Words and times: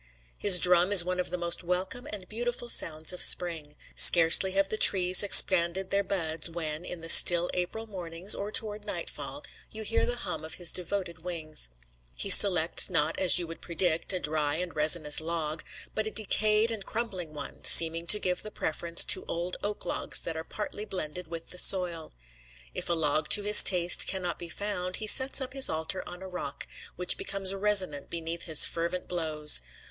His 0.35 0.57
drum 0.57 0.91
is 0.91 1.05
one 1.05 1.19
of 1.19 1.29
the 1.29 1.37
most 1.37 1.63
welcome 1.63 2.07
and 2.11 2.27
beautiful 2.27 2.69
sounds 2.69 3.13
of 3.13 3.21
spring. 3.21 3.75
Scarcely 3.95 4.53
have 4.53 4.69
the 4.69 4.75
trees 4.75 5.21
expanded 5.21 5.91
their 5.91 6.03
buds, 6.03 6.49
when, 6.49 6.83
in 6.83 7.01
the 7.01 7.07
still 7.07 7.51
April 7.53 7.85
mornings, 7.85 8.33
or 8.33 8.51
toward 8.51 8.83
nightfall, 8.83 9.43
you 9.69 9.83
hear 9.83 10.07
the 10.07 10.15
hum 10.15 10.43
of 10.43 10.55
his 10.55 10.71
devoted 10.71 11.21
wings. 11.23 11.69
He 12.15 12.31
selects, 12.31 12.89
not, 12.89 13.19
as 13.19 13.37
you 13.37 13.45
would 13.45 13.61
predict, 13.61 14.11
a 14.11 14.17
dry 14.19 14.55
and 14.55 14.75
resinous 14.75 15.21
log, 15.21 15.63
but 15.93 16.07
a 16.07 16.09
decayed 16.09 16.71
and 16.71 16.83
crumbling 16.83 17.31
one, 17.31 17.63
seeming 17.63 18.07
to 18.07 18.17
give 18.17 18.41
the 18.41 18.49
preference 18.49 19.05
to 19.05 19.23
old 19.25 19.55
oak 19.63 19.85
logs 19.85 20.19
that 20.23 20.35
are 20.35 20.43
partly 20.43 20.83
blended 20.83 21.27
with 21.27 21.49
the 21.51 21.59
soil. 21.59 22.11
If 22.73 22.89
a 22.89 22.93
log 22.93 23.29
to 23.29 23.43
his 23.43 23.61
taste 23.61 24.07
cannot 24.07 24.39
be 24.39 24.49
found, 24.49 24.95
he 24.95 25.05
sets 25.05 25.39
up 25.41 25.53
his 25.53 25.69
altar 25.69 26.01
on 26.09 26.23
a 26.23 26.27
rock, 26.27 26.65
which 26.95 27.17
becomes 27.17 27.53
resonant 27.53 28.09
beneath 28.09 28.45
his 28.45 28.65
fervent 28.65 29.07
blows. 29.07 29.61